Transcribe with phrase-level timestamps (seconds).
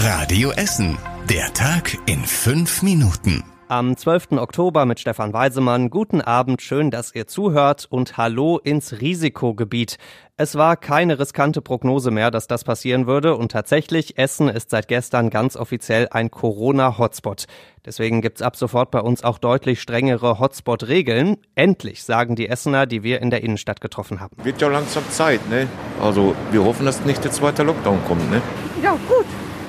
[0.00, 0.96] Radio Essen.
[1.28, 3.42] Der Tag in fünf Minuten.
[3.66, 4.32] Am 12.
[4.38, 5.90] Oktober mit Stefan Weisemann.
[5.90, 9.98] Guten Abend, schön, dass ihr zuhört und hallo ins Risikogebiet.
[10.36, 14.86] Es war keine riskante Prognose mehr, dass das passieren würde und tatsächlich, Essen ist seit
[14.86, 17.46] gestern ganz offiziell ein Corona-Hotspot.
[17.84, 21.38] Deswegen gibt's ab sofort bei uns auch deutlich strengere Hotspot-Regeln.
[21.56, 24.36] Endlich, sagen die Essener, die wir in der Innenstadt getroffen haben.
[24.44, 25.66] Wird ja langsam Zeit, ne?
[26.00, 28.40] Also wir hoffen, dass nicht der zweite Lockdown kommt, ne?
[28.80, 29.26] Ja, gut.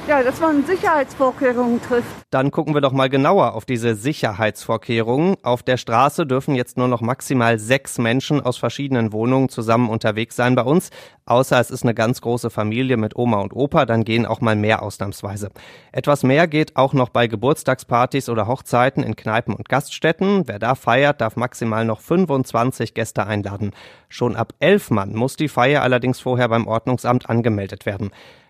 [0.10, 2.08] Ja, dass man Sicherheitsvorkehrungen trifft.
[2.32, 5.36] Dann gucken wir doch mal genauer auf diese Sicherheitsvorkehrungen.
[5.44, 10.36] Auf der Straße dürfen jetzt nur noch maximal sechs Menschen aus verschiedenen Wohnungen zusammen unterwegs
[10.36, 10.90] sein bei uns.
[11.28, 14.56] Außer es ist eine ganz große Familie mit Oma und Opa, dann gehen auch mal
[14.56, 15.52] mehr ausnahmsweise.
[15.92, 20.48] Etwas mehr geht auch noch bei Geburtstagspartys oder Hochzeiten in Kneipen und Gaststätten.
[20.48, 23.74] Wer da feiert, darf maximal noch 25 Gäste einladen.
[24.08, 28.10] Schon ab elf Mann muss die Feier allerdings vorher beim Ordnungsamt angemeldet werden.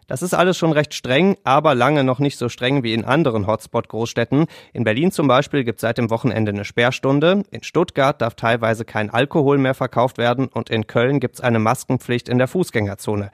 [0.10, 3.46] Das ist alles schon recht streng, aber lange noch nicht so streng wie in anderen
[3.46, 4.48] Hotspot-Großstädten.
[4.74, 7.44] In Berlin zum Beispiel gibt es seit dem Wochenende eine Sperrstunde.
[7.52, 11.60] In Stuttgart darf teilweise kein Alkohol mehr verkauft werden und in Köln gibt es eine
[11.60, 13.30] Maskenpflicht in der Fußgängerzone.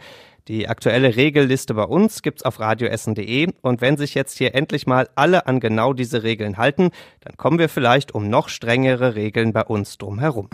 [0.50, 5.08] Die aktuelle Regelliste bei uns gibt's auf radioessen.de und wenn sich jetzt hier endlich mal
[5.16, 6.92] alle an genau diese Regeln halten,
[7.22, 10.50] dann kommen wir vielleicht um noch strengere Regeln bei uns drumherum.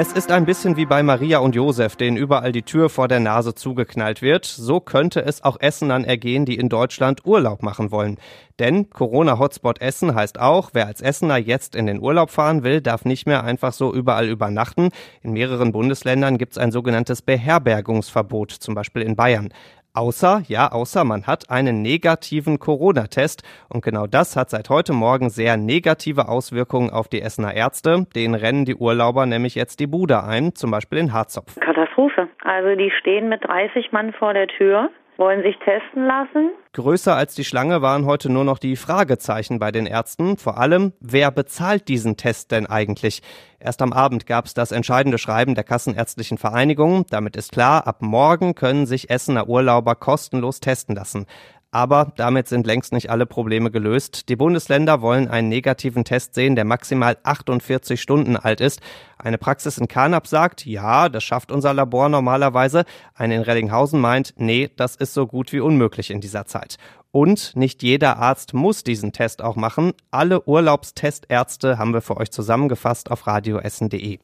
[0.00, 3.18] Es ist ein bisschen wie bei Maria und Josef, denen überall die Tür vor der
[3.18, 4.44] Nase zugeknallt wird.
[4.44, 8.16] So könnte es auch Essenern ergehen, die in Deutschland Urlaub machen wollen.
[8.60, 13.04] Denn Corona-Hotspot Essen heißt auch, wer als Essener jetzt in den Urlaub fahren will, darf
[13.04, 14.90] nicht mehr einfach so überall übernachten.
[15.20, 19.48] In mehreren Bundesländern gibt es ein sogenanntes Beherbergungsverbot, zum Beispiel in Bayern.
[19.94, 23.42] Außer, ja, außer man hat einen negativen Corona-Test.
[23.68, 28.06] Und genau das hat seit heute Morgen sehr negative Auswirkungen auf die Essener Ärzte.
[28.14, 31.58] Denen rennen die Urlauber nämlich jetzt die Bude ein, zum Beispiel in Harzopf.
[31.58, 32.28] Katastrophe.
[32.44, 36.50] Also die stehen mit 30 Mann vor der Tür wollen sich testen lassen.
[36.72, 40.36] Größer als die Schlange waren heute nur noch die Fragezeichen bei den Ärzten.
[40.36, 43.22] Vor allem, wer bezahlt diesen Test denn eigentlich?
[43.58, 47.04] Erst am Abend gab es das entscheidende Schreiben der Kassenärztlichen Vereinigung.
[47.10, 51.26] Damit ist klar, ab morgen können sich Essener Urlauber kostenlos testen lassen.
[51.70, 54.30] Aber damit sind längst nicht alle Probleme gelöst.
[54.30, 58.80] Die Bundesländer wollen einen negativen Test sehen, der maximal 48 Stunden alt ist.
[59.18, 62.84] Eine Praxis in Karnap sagt, ja, das schafft unser Labor normalerweise.
[63.14, 66.78] Eine in Rellinghausen meint, nee, das ist so gut wie unmöglich in dieser Zeit.
[67.10, 69.92] Und nicht jeder Arzt muss diesen Test auch machen.
[70.10, 74.18] Alle Urlaubstestärzte haben wir für euch zusammengefasst auf radioessen.de.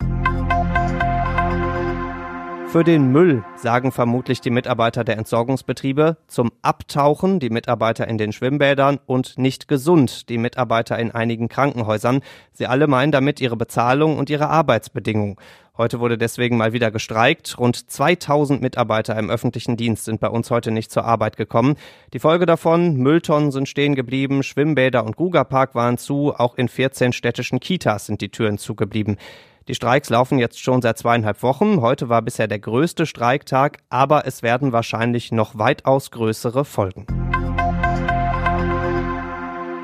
[2.74, 8.32] Für den Müll sagen vermutlich die Mitarbeiter der Entsorgungsbetriebe, zum Abtauchen die Mitarbeiter in den
[8.32, 12.20] Schwimmbädern und nicht gesund die Mitarbeiter in einigen Krankenhäusern.
[12.52, 15.36] Sie alle meinen damit ihre Bezahlung und ihre Arbeitsbedingungen.
[15.78, 17.60] Heute wurde deswegen mal wieder gestreikt.
[17.60, 21.76] Rund 2000 Mitarbeiter im öffentlichen Dienst sind bei uns heute nicht zur Arbeit gekommen.
[22.12, 27.12] Die Folge davon, Mülltonnen sind stehen geblieben, Schwimmbäder und Gugapark waren zu, auch in 14
[27.12, 29.16] städtischen Kitas sind die Türen zugeblieben.
[29.66, 31.80] Die Streiks laufen jetzt schon seit zweieinhalb Wochen.
[31.80, 37.06] Heute war bisher der größte Streiktag, aber es werden wahrscheinlich noch weitaus größere Folgen.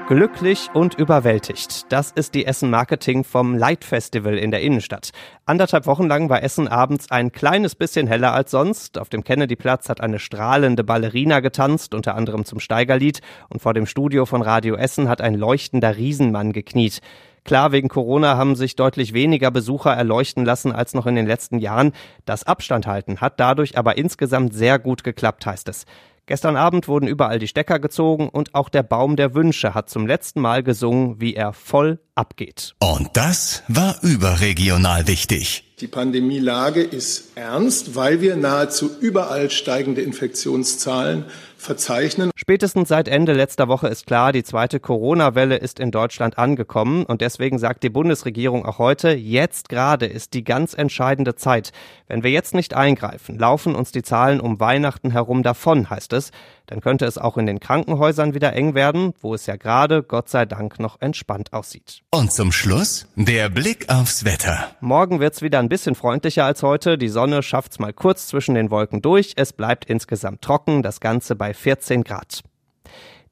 [0.06, 1.86] Glücklich und überwältigt.
[1.91, 5.12] Das ist die Essen Marketing vom Light Festival in der Innenstadt.
[5.46, 8.98] Anderthalb Wochen lang war Essen abends ein kleines bisschen heller als sonst.
[8.98, 13.20] Auf dem Kennedy-Platz hat eine strahlende Ballerina getanzt, unter anderem zum Steigerlied.
[13.48, 17.00] Und vor dem Studio von Radio Essen hat ein leuchtender Riesenmann gekniet.
[17.45, 21.59] Klar, wegen Corona haben sich deutlich weniger Besucher erleuchten lassen als noch in den letzten
[21.59, 21.93] Jahren.
[22.25, 25.84] Das Abstand halten hat dadurch aber insgesamt sehr gut geklappt, heißt es.
[26.31, 30.06] Gestern Abend wurden überall die Stecker gezogen und auch der Baum der Wünsche hat zum
[30.06, 32.77] letzten Mal gesungen, wie er voll abgeht.
[32.78, 35.65] Und das war überregional wichtig.
[35.81, 41.25] Die Pandemielage ist ernst, weil wir nahezu überall steigende Infektionszahlen
[41.57, 42.31] verzeichnen.
[42.50, 47.21] Spätestens seit Ende letzter Woche ist klar, die zweite Corona-Welle ist in Deutschland angekommen und
[47.21, 51.71] deswegen sagt die Bundesregierung auch heute, jetzt gerade ist die ganz entscheidende Zeit.
[52.09, 56.33] Wenn wir jetzt nicht eingreifen, laufen uns die Zahlen um Weihnachten herum davon, heißt es.
[56.66, 60.28] Dann könnte es auch in den Krankenhäusern wieder eng werden, wo es ja gerade, Gott
[60.28, 62.03] sei Dank, noch entspannt aussieht.
[62.10, 64.71] Und zum Schluss der Blick aufs Wetter.
[64.80, 66.98] Morgen wird's wieder ein bisschen freundlicher als heute.
[66.98, 69.34] Die Sonne schafft's mal kurz zwischen den Wolken durch.
[69.36, 72.42] Es bleibt insgesamt trocken, das Ganze bei 14 Grad.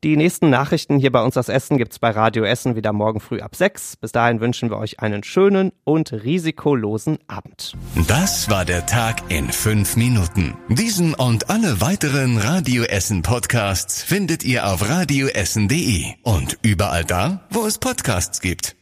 [0.05, 3.41] Die nächsten Nachrichten hier bei uns aus Essen gibt's bei Radio Essen wieder morgen früh
[3.41, 3.97] ab 6.
[3.97, 7.73] Bis dahin wünschen wir euch einen schönen und risikolosen Abend.
[8.07, 10.57] Das war der Tag in fünf Minuten.
[10.69, 17.67] Diesen und alle weiteren Radio Essen Podcasts findet ihr auf radioessen.de und überall da, wo
[17.67, 18.77] es Podcasts gibt.